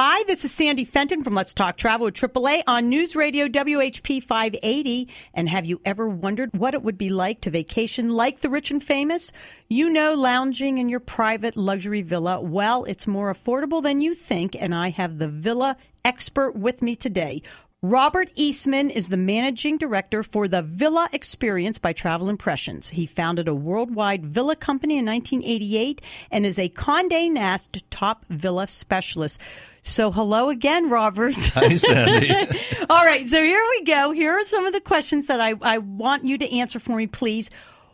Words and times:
Hi, 0.00 0.22
this 0.28 0.44
is 0.44 0.52
Sandy 0.52 0.84
Fenton 0.84 1.24
from 1.24 1.34
Let's 1.34 1.52
Talk 1.52 1.76
Travel 1.76 2.04
with 2.04 2.14
AAA 2.14 2.62
on 2.68 2.88
News 2.88 3.16
Radio 3.16 3.48
WHP 3.48 4.22
580. 4.22 5.08
And 5.34 5.48
have 5.48 5.66
you 5.66 5.80
ever 5.84 6.08
wondered 6.08 6.56
what 6.56 6.74
it 6.74 6.84
would 6.84 6.96
be 6.96 7.08
like 7.08 7.40
to 7.40 7.50
vacation 7.50 8.10
like 8.10 8.38
the 8.38 8.48
rich 8.48 8.70
and 8.70 8.80
famous? 8.80 9.32
You 9.66 9.90
know, 9.90 10.14
lounging 10.14 10.78
in 10.78 10.88
your 10.88 11.00
private 11.00 11.56
luxury 11.56 12.02
villa. 12.02 12.40
Well, 12.40 12.84
it's 12.84 13.08
more 13.08 13.34
affordable 13.34 13.82
than 13.82 14.00
you 14.00 14.14
think, 14.14 14.54
and 14.56 14.72
I 14.72 14.90
have 14.90 15.18
the 15.18 15.26
villa 15.26 15.76
expert 16.04 16.54
with 16.54 16.80
me 16.80 16.94
today. 16.94 17.42
Robert 17.82 18.28
Eastman 18.34 18.90
is 18.90 19.08
the 19.08 19.16
managing 19.16 19.78
director 19.78 20.24
for 20.24 20.48
the 20.48 20.62
Villa 20.62 21.08
Experience 21.12 21.78
by 21.78 21.92
Travel 21.92 22.28
Impressions. 22.28 22.88
He 22.88 23.06
founded 23.06 23.46
a 23.46 23.54
worldwide 23.54 24.26
villa 24.26 24.56
company 24.56 24.98
in 24.98 25.06
1988 25.06 26.00
and 26.32 26.44
is 26.44 26.58
a 26.58 26.70
Condé 26.70 27.30
Nast 27.30 27.88
top 27.88 28.24
villa 28.30 28.66
specialist. 28.66 29.38
So, 29.84 30.10
hello 30.10 30.50
again, 30.50 30.90
Robert. 30.90 31.36
Hi, 31.54 31.76
Sandy. 31.76 32.34
All 32.90 33.04
right, 33.04 33.28
so 33.28 33.40
here 33.40 33.64
we 33.70 33.84
go. 33.84 34.10
Here 34.10 34.32
are 34.32 34.44
some 34.44 34.66
of 34.66 34.72
the 34.72 34.80
questions 34.80 35.28
that 35.28 35.40
I, 35.40 35.54
I 35.62 35.78
want 35.78 36.24
you 36.24 36.36
to 36.36 36.52
answer 36.52 36.80
for 36.80 36.96
me, 36.96 37.06
please. 37.06 37.48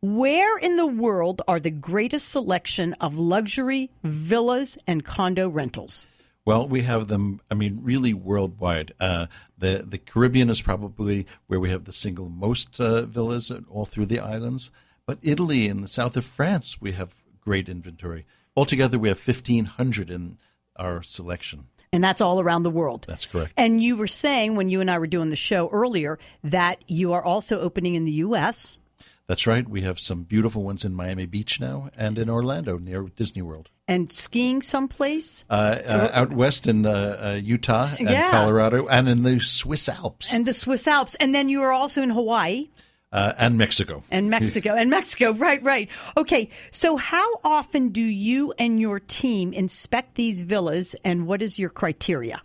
Where 0.00 0.56
in 0.56 0.76
the 0.76 0.86
world 0.86 1.42
are 1.46 1.60
the 1.60 1.68
greatest 1.68 2.30
selection 2.30 2.94
of 2.94 3.18
luxury 3.18 3.90
villas 4.02 4.78
and 4.86 5.04
condo 5.04 5.50
rentals? 5.50 6.06
Well, 6.46 6.68
we 6.68 6.82
have 6.82 7.08
them. 7.08 7.40
I 7.50 7.54
mean, 7.54 7.80
really 7.82 8.14
worldwide. 8.14 8.92
Uh, 9.00 9.26
the 9.58 9.84
the 9.86 9.98
Caribbean 9.98 10.48
is 10.48 10.62
probably 10.62 11.26
where 11.48 11.60
we 11.60 11.70
have 11.70 11.84
the 11.84 11.92
single 11.92 12.28
most 12.28 12.80
uh, 12.80 13.02
villas 13.02 13.52
all 13.68 13.84
through 13.84 14.06
the 14.06 14.20
islands. 14.20 14.70
But 15.06 15.18
Italy 15.22 15.66
and 15.66 15.82
the 15.82 15.88
south 15.88 16.16
of 16.16 16.24
France, 16.24 16.80
we 16.80 16.92
have 16.92 17.16
great 17.40 17.68
inventory. 17.68 18.26
Altogether, 18.56 18.96
we 18.98 19.08
have 19.08 19.18
fifteen 19.18 19.66
hundred 19.66 20.08
in 20.08 20.38
our 20.76 21.02
selection. 21.02 21.66
And 21.92 22.04
that's 22.04 22.20
all 22.20 22.40
around 22.40 22.62
the 22.62 22.70
world. 22.70 23.06
That's 23.08 23.26
correct. 23.26 23.54
And 23.56 23.82
you 23.82 23.96
were 23.96 24.06
saying 24.06 24.54
when 24.54 24.68
you 24.68 24.80
and 24.80 24.90
I 24.90 24.98
were 24.98 25.06
doing 25.06 25.30
the 25.30 25.36
show 25.36 25.68
earlier 25.70 26.18
that 26.44 26.78
you 26.86 27.12
are 27.12 27.22
also 27.22 27.60
opening 27.60 27.94
in 27.94 28.04
the 28.04 28.12
U.S. 28.12 28.78
That's 29.26 29.46
right. 29.46 29.68
We 29.68 29.82
have 29.82 29.98
some 29.98 30.22
beautiful 30.22 30.62
ones 30.62 30.84
in 30.84 30.94
Miami 30.94 31.26
Beach 31.26 31.60
now 31.60 31.90
and 31.96 32.16
in 32.16 32.30
Orlando 32.30 32.78
near 32.78 33.02
Disney 33.02 33.42
World. 33.42 33.70
And 33.88 34.12
skiing 34.12 34.62
someplace? 34.62 35.44
Uh, 35.50 35.78
uh, 35.84 36.10
out 36.12 36.32
west 36.32 36.66
in 36.68 36.86
uh, 36.86 36.90
uh 37.20 37.40
Utah 37.42 37.94
and 37.98 38.08
Yeah. 38.08 38.30
Colorado 38.30 38.86
and 38.86 39.08
in 39.08 39.24
the 39.24 39.40
Swiss 39.40 39.88
Alps 39.88 40.32
And 40.32 40.46
the 40.46 40.52
Swiss 40.52 40.86
Alps. 40.86 41.16
And 41.16 41.34
then 41.34 41.48
you 41.48 41.62
are 41.62 41.72
also 41.72 42.02
in 42.02 42.10
Hawaii 42.10 42.68
uh, 43.12 43.32
and 43.38 43.58
Mexico. 43.58 44.04
and 44.10 44.30
Mexico. 44.30 44.74
and 44.74 44.90
Mexico, 44.90 45.32
right, 45.46 45.62
right. 45.62 45.88
Okay, 46.16 46.50
so 46.70 46.96
how 46.96 47.40
often 47.42 47.88
do 47.88 48.02
you 48.02 48.52
and 48.58 48.80
your 48.80 49.00
team 49.00 49.52
inspect 49.52 50.14
these 50.14 50.40
villas 50.40 50.94
and 51.04 51.26
what 51.26 51.42
is 51.42 51.58
your 51.58 51.70
criteria? 51.70 52.40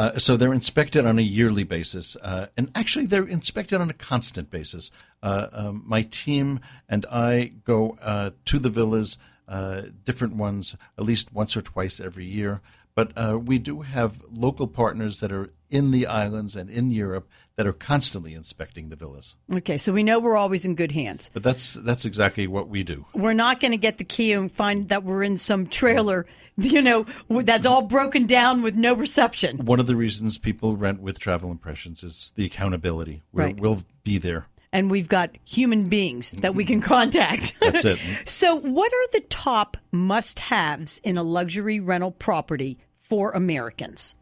Uh, 0.00 0.18
so 0.18 0.34
they're 0.34 0.54
inspected 0.54 1.04
on 1.04 1.18
a 1.18 1.22
yearly 1.22 1.62
basis, 1.62 2.16
uh, 2.22 2.46
and 2.56 2.70
actually 2.74 3.04
they're 3.04 3.28
inspected 3.28 3.82
on 3.82 3.90
a 3.90 3.92
constant 3.92 4.50
basis. 4.50 4.90
Uh, 5.22 5.48
um, 5.52 5.82
my 5.86 6.00
team 6.00 6.58
and 6.88 7.04
I 7.12 7.52
go 7.66 7.98
uh, 8.00 8.30
to 8.46 8.58
the 8.58 8.70
villas, 8.70 9.18
uh, 9.46 9.82
different 10.06 10.36
ones, 10.36 10.74
at 10.96 11.04
least 11.04 11.34
once 11.34 11.54
or 11.54 11.60
twice 11.60 12.00
every 12.00 12.24
year. 12.24 12.62
But 13.00 13.12
uh, 13.16 13.38
we 13.38 13.58
do 13.58 13.80
have 13.80 14.20
local 14.30 14.66
partners 14.66 15.20
that 15.20 15.32
are 15.32 15.48
in 15.70 15.90
the 15.90 16.06
islands 16.06 16.54
and 16.54 16.68
in 16.68 16.90
Europe 16.90 17.30
that 17.56 17.66
are 17.66 17.72
constantly 17.72 18.34
inspecting 18.34 18.90
the 18.90 18.96
villas. 18.96 19.36
Okay, 19.50 19.78
so 19.78 19.90
we 19.90 20.02
know 20.02 20.18
we're 20.18 20.36
always 20.36 20.66
in 20.66 20.74
good 20.74 20.92
hands. 20.92 21.30
But 21.32 21.42
that's 21.42 21.72
that's 21.74 22.04
exactly 22.04 22.46
what 22.46 22.68
we 22.68 22.82
do. 22.82 23.06
We're 23.14 23.32
not 23.32 23.58
going 23.58 23.70
to 23.70 23.78
get 23.78 23.96
the 23.96 24.04
key 24.04 24.32
and 24.34 24.52
find 24.52 24.90
that 24.90 25.02
we're 25.02 25.22
in 25.22 25.38
some 25.38 25.66
trailer, 25.66 26.26
you 26.58 26.82
know, 26.82 27.06
that's 27.30 27.64
all 27.64 27.80
broken 27.80 28.26
down 28.26 28.60
with 28.60 28.76
no 28.76 28.92
reception. 28.92 29.64
One 29.64 29.80
of 29.80 29.86
the 29.86 29.96
reasons 29.96 30.36
people 30.36 30.76
rent 30.76 31.00
with 31.00 31.18
Travel 31.18 31.50
Impressions 31.50 32.04
is 32.04 32.34
the 32.36 32.44
accountability. 32.44 33.22
We're, 33.32 33.44
Right. 33.44 33.58
We'll 33.58 33.82
be 34.04 34.18
there. 34.18 34.46
And 34.74 34.90
we've 34.90 35.08
got 35.08 35.30
human 35.44 35.88
beings 35.88 36.32
that 36.32 36.54
we 36.54 36.66
can 36.66 36.82
contact. 36.82 37.54
That's 37.60 37.86
it. 37.86 37.98
so, 38.26 38.56
what 38.56 38.92
are 38.92 39.06
the 39.12 39.24
top 39.28 39.78
must 39.90 40.38
haves 40.38 41.00
in 41.02 41.16
a 41.16 41.22
luxury 41.22 41.80
rental 41.80 42.10
property 42.12 42.78
for 43.10 43.32
Americans? 43.32 44.16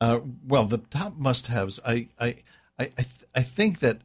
Uh, 0.00 0.20
well, 0.48 0.64
the 0.64 0.78
top 0.78 1.16
must-haves. 1.16 1.78
I 1.86 2.08
I 2.18 2.26
I 2.78 2.84
I, 2.84 2.86
th- 2.86 3.28
I 3.34 3.42
think 3.42 3.78
that 3.78 4.00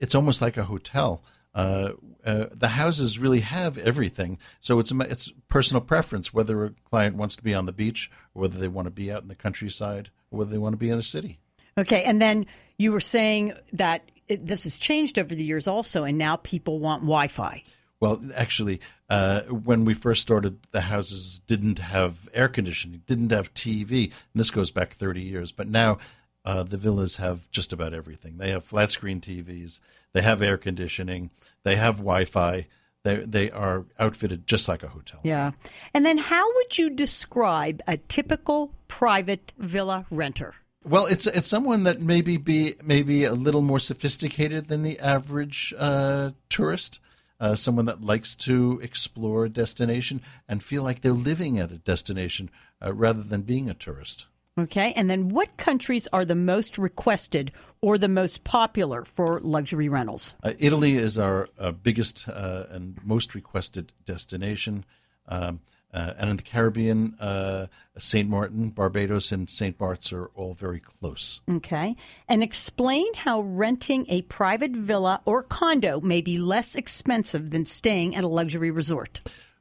it's 0.00 0.14
almost 0.14 0.42
like 0.42 0.56
a 0.56 0.64
hotel. 0.64 1.22
Uh, 1.54 1.92
uh, 2.24 2.46
the 2.50 2.68
houses 2.68 3.18
really 3.20 3.40
have 3.40 3.78
everything, 3.78 4.38
so 4.58 4.80
it's 4.80 4.90
it's 4.90 5.30
personal 5.48 5.80
preference 5.80 6.34
whether 6.34 6.64
a 6.64 6.70
client 6.90 7.14
wants 7.14 7.36
to 7.36 7.42
be 7.42 7.54
on 7.54 7.66
the 7.66 7.72
beach 7.72 8.10
or 8.34 8.42
whether 8.42 8.58
they 8.58 8.66
want 8.66 8.86
to 8.86 8.90
be 8.90 9.12
out 9.12 9.22
in 9.22 9.28
the 9.28 9.36
countryside 9.36 10.10
or 10.30 10.40
whether 10.40 10.50
they 10.50 10.58
want 10.58 10.72
to 10.72 10.78
be 10.78 10.88
in 10.88 10.98
a 10.98 11.02
city. 11.02 11.38
Okay, 11.78 12.02
and 12.02 12.20
then 12.20 12.46
you 12.76 12.90
were 12.90 13.00
saying 13.00 13.52
that 13.74 14.10
it, 14.26 14.44
this 14.46 14.64
has 14.64 14.78
changed 14.78 15.18
over 15.18 15.34
the 15.34 15.44
years 15.44 15.68
also, 15.68 16.02
and 16.02 16.18
now 16.18 16.36
people 16.36 16.80
want 16.80 17.02
Wi 17.02 17.28
Fi. 17.28 17.62
Well, 18.00 18.20
actually, 18.34 18.80
uh, 19.08 19.42
when 19.42 19.84
we 19.84 19.94
first 19.94 20.22
started, 20.22 20.58
the 20.72 20.82
houses 20.82 21.40
didn't 21.46 21.78
have 21.78 22.28
air 22.34 22.48
conditioning, 22.48 23.02
didn't 23.06 23.32
have 23.32 23.54
TV, 23.54 24.04
and 24.04 24.40
this 24.40 24.50
goes 24.50 24.70
back 24.70 24.92
30 24.92 25.22
years. 25.22 25.52
But 25.52 25.68
now 25.68 25.98
uh, 26.44 26.62
the 26.64 26.76
villas 26.76 27.16
have 27.16 27.50
just 27.50 27.72
about 27.72 27.94
everything. 27.94 28.36
They 28.38 28.50
have 28.50 28.64
flat 28.64 28.90
screen 28.90 29.20
TVs, 29.20 29.80
they 30.12 30.22
have 30.22 30.42
air 30.42 30.58
conditioning, 30.58 31.30
they 31.62 31.76
have 31.76 31.96
Wi 31.96 32.24
Fi. 32.24 32.66
They, 33.04 33.16
they 33.16 33.50
are 33.50 33.84
outfitted 33.98 34.46
just 34.46 34.66
like 34.66 34.82
a 34.82 34.88
hotel. 34.88 35.20
Yeah. 35.24 35.50
And 35.92 36.06
then 36.06 36.16
how 36.16 36.54
would 36.54 36.78
you 36.78 36.88
describe 36.88 37.82
a 37.86 37.98
typical 37.98 38.72
private 38.88 39.52
villa 39.58 40.06
renter? 40.10 40.54
Well, 40.84 41.06
it's 41.06 41.26
it's 41.26 41.48
someone 41.48 41.84
that 41.84 42.00
maybe 42.00 42.36
be 42.36 42.76
maybe 42.82 43.24
a 43.24 43.32
little 43.32 43.62
more 43.62 43.78
sophisticated 43.78 44.68
than 44.68 44.82
the 44.82 44.98
average 45.00 45.72
uh, 45.78 46.30
tourist. 46.48 47.00
Uh, 47.44 47.54
someone 47.54 47.84
that 47.84 48.00
likes 48.00 48.34
to 48.34 48.80
explore 48.82 49.44
a 49.44 49.50
destination 49.50 50.22
and 50.48 50.62
feel 50.62 50.82
like 50.82 51.02
they're 51.02 51.12
living 51.12 51.58
at 51.58 51.70
a 51.70 51.76
destination 51.76 52.48
uh, 52.82 52.90
rather 52.90 53.22
than 53.22 53.42
being 53.42 53.68
a 53.68 53.74
tourist. 53.74 54.24
Okay. 54.58 54.94
And 54.96 55.10
then 55.10 55.28
what 55.28 55.54
countries 55.58 56.08
are 56.10 56.24
the 56.24 56.34
most 56.34 56.78
requested 56.78 57.52
or 57.82 57.98
the 57.98 58.08
most 58.08 58.44
popular 58.44 59.04
for 59.04 59.40
luxury 59.40 59.90
rentals? 59.90 60.36
Uh, 60.42 60.54
Italy 60.58 60.96
is 60.96 61.18
our 61.18 61.50
uh, 61.58 61.72
biggest 61.72 62.26
uh, 62.30 62.64
and 62.70 62.98
most 63.04 63.34
requested 63.34 63.92
destination. 64.06 64.86
Um, 65.28 65.60
and 65.94 66.30
in 66.30 66.36
the 66.36 66.42
Caribbean, 66.42 67.14
uh, 67.20 67.66
St. 67.98 68.28
Martin, 68.28 68.70
Barbados, 68.70 69.30
and 69.30 69.48
St. 69.48 69.78
Bart's 69.78 70.12
are 70.12 70.26
all 70.34 70.54
very 70.54 70.80
close. 70.80 71.40
Okay. 71.48 71.96
And 72.28 72.42
explain 72.42 73.12
how 73.14 73.42
renting 73.42 74.06
a 74.08 74.22
private 74.22 74.72
villa 74.72 75.20
or 75.24 75.42
condo 75.42 76.00
may 76.00 76.20
be 76.20 76.38
less 76.38 76.74
expensive 76.74 77.50
than 77.50 77.64
staying 77.64 78.16
at 78.16 78.24
a 78.24 78.28
luxury 78.28 78.70
resort. 78.70 79.20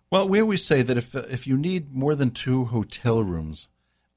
Well, 0.10 0.28
we 0.28 0.42
always 0.42 0.64
say 0.64 0.82
that 0.82 0.98
if 0.98 1.16
if 1.16 1.48
you 1.48 1.58
need 1.58 1.94
more 1.94 2.16
than 2.16 2.32
two 2.32 2.66
hotel 2.66 3.24
rooms, 3.24 3.68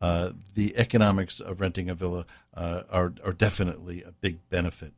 uh, 0.01 0.33
the 0.55 0.77
economics 0.77 1.41
of 1.41 1.61
renting 1.61 1.89
a 1.89 1.95
villa 1.95 2.27
uh, 2.55 2.83
are 2.91 3.15
are 3.25 3.33
definitely 3.33 4.03
a 4.03 4.13
big 4.13 4.47
benefit. 4.51 4.93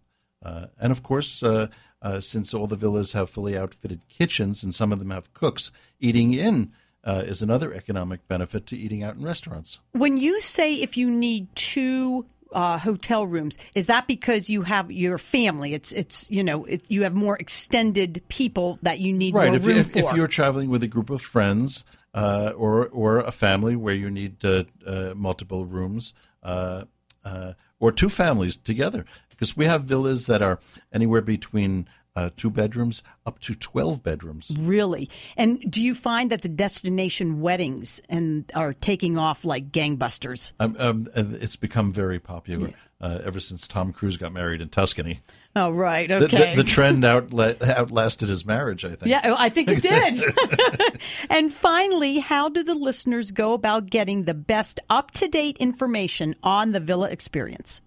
Uh, 0.45 0.67
and 0.81 0.93
of 0.93 1.03
course, 1.03 1.43
uh, 1.43 1.69
uh, 2.03 2.21
since 2.21 2.55
all 2.55 2.67
the 2.67 2.77
villas 2.77 3.13
have 3.13 3.31
fully 3.31 3.57
outfitted 3.57 4.09
kitchens 4.09 4.63
and 4.63 4.75
some 4.75 4.93
of 4.93 4.99
them 4.99 5.11
have 5.11 5.33
cooks, 5.35 5.71
eating 6.01 6.35
in 6.35 6.73
uh, 7.05 7.23
is 7.27 7.43
another 7.43 7.73
economic 7.73 8.27
benefit 8.29 8.67
to 8.67 8.77
eating 8.77 9.03
out 9.03 9.17
in 9.17 9.23
restaurants. 9.23 9.81
When 9.93 10.17
you 10.17 10.41
say 10.41 10.75
if 10.75 10.97
you 10.97 11.11
need 11.11 11.49
two 11.55 12.27
uh, 12.53 12.79
hotel 12.79 13.27
rooms, 13.27 13.59
is 13.75 13.87
that 13.89 14.07
because 14.07 14.49
you 14.49 14.63
have 14.63 14.91
your 14.91 15.19
family? 15.19 15.75
It's 15.75 15.93
it's 15.93 16.31
you 16.31 16.43
know 16.43 16.65
it, 16.65 16.83
you 16.89 17.03
have 17.03 17.15
more 17.15 17.37
extended 17.37 18.23
people 18.29 18.79
that 18.83 19.01
you 19.01 19.13
need 19.13 19.35
Right. 19.35 19.49
more 19.49 19.57
If, 19.57 19.67
room 19.67 19.77
if, 19.77 19.93
for. 19.93 19.99
if 19.99 20.13
you're 20.15 20.27
traveling 20.27 20.71
with 20.71 20.83
a 20.83 20.89
group 20.89 21.11
of 21.11 21.21
friends 21.23 21.85
uh, 22.15 22.53
or 22.57 22.87
or 22.89 23.19
a 23.21 23.33
family 23.33 23.77
where 23.77 23.95
you 23.95 24.11
need 24.11 24.45
uh, 24.45 24.65
uh, 24.87 25.13
multiple 25.15 25.67
rooms, 25.67 26.15
uh, 26.43 26.85
uh, 27.25 27.53
or 27.81 27.93
two 27.93 28.09
families 28.09 28.57
together, 28.57 29.05
because 29.29 29.57
we 29.57 29.67
have 29.67 29.85
villas 29.85 30.27
that 30.27 30.43
are 30.43 30.59
anywhere 30.93 31.21
between 31.21 31.87
uh, 32.19 32.31
two 32.37 32.51
bedrooms 32.51 33.03
up 33.27 33.39
to 33.41 33.55
twelve 33.55 34.03
bedrooms. 34.03 34.51
Really? 34.59 35.09
And 35.37 35.61
do 35.71 35.83
you 35.83 35.95
find 35.95 36.31
that 36.31 36.43
the 36.43 36.49
destination 36.49 37.41
weddings 37.41 38.01
and 38.09 38.45
are 38.55 38.73
taking 38.75 39.17
off 39.19 39.45
like 39.45 39.71
gangbusters? 39.73 40.53
Um, 40.61 40.77
um, 40.79 41.09
it's 41.15 41.57
become 41.57 41.93
very 41.93 42.19
popular 42.19 42.71
uh, 43.01 43.21
ever 43.25 43.41
since 43.41 43.69
Tom 43.69 43.93
Cruise 43.93 44.17
got 44.17 44.33
married 44.33 44.61
in 44.61 44.69
Tuscany. 44.69 45.21
Oh, 45.57 45.71
right. 45.71 46.09
The, 46.09 46.17
Okay. 46.27 46.55
the, 46.55 46.63
the 46.63 46.69
trend 46.69 47.03
outla- 47.05 47.61
outlasted 47.63 48.29
his 48.29 48.45
marriage, 48.45 48.85
I 48.85 48.91
think. 48.91 49.07
yeah, 49.07 49.35
I 49.37 49.49
think 49.49 49.69
it 49.71 49.83
did. 49.83 51.01
and 51.31 51.53
finally, 51.53 52.19
how 52.19 52.49
do 52.49 52.63
the 52.63 52.75
listeners 52.75 53.31
go 53.33 53.55
about 53.55 53.91
getting 53.91 54.25
the 54.25 54.35
best 54.35 54.79
up 54.89 55.11
to 55.13 55.27
date 55.27 55.57
information 55.59 56.37
on 56.43 56.73
the 56.73 56.81
villa 56.81 57.09
experience? 57.11 57.83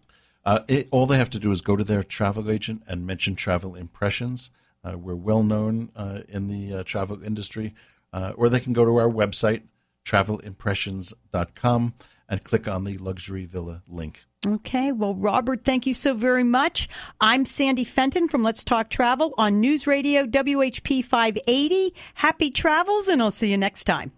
Uh, 0.45 0.59
it, 0.67 0.87
all 0.91 1.05
they 1.05 1.17
have 1.17 1.29
to 1.29 1.39
do 1.39 1.51
is 1.51 1.61
go 1.61 1.75
to 1.75 1.83
their 1.83 2.03
travel 2.03 2.49
agent 2.49 2.83
and 2.87 3.05
mention 3.05 3.35
travel 3.35 3.75
impressions. 3.75 4.49
Uh, 4.83 4.97
we're 4.97 5.15
well 5.15 5.43
known 5.43 5.91
uh, 5.95 6.21
in 6.27 6.47
the 6.47 6.73
uh, 6.79 6.83
travel 6.83 7.23
industry, 7.23 7.73
uh, 8.13 8.33
or 8.35 8.49
they 8.49 8.59
can 8.59 8.73
go 8.73 8.83
to 8.83 8.95
our 8.97 9.09
website, 9.09 9.63
travelimpressions.com, 10.05 11.93
and 12.27 12.43
click 12.43 12.67
on 12.67 12.83
the 12.83 12.97
luxury 12.97 13.45
villa 13.45 13.83
link. 13.87 14.21
Okay. 14.45 14.91
Well, 14.91 15.13
Robert, 15.13 15.63
thank 15.63 15.85
you 15.85 15.93
so 15.93 16.15
very 16.15 16.43
much. 16.43 16.89
I'm 17.19 17.45
Sandy 17.45 17.83
Fenton 17.83 18.27
from 18.27 18.41
Let's 18.41 18.63
Talk 18.63 18.89
Travel 18.89 19.35
on 19.37 19.59
News 19.59 19.85
Radio 19.85 20.25
WHP 20.25 21.05
580. 21.05 21.93
Happy 22.15 22.49
travels, 22.49 23.07
and 23.07 23.21
I'll 23.21 23.29
see 23.29 23.51
you 23.51 23.57
next 23.57 23.83
time. 23.83 24.11